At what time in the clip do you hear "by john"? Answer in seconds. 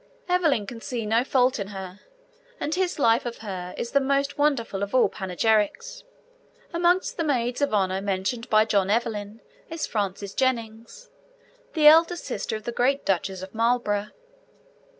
8.49-8.89